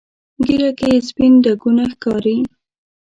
[0.45, 2.37] ږیره کې یې سپین ډکونه ښکاري.